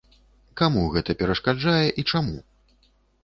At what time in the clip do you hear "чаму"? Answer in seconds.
2.15-2.37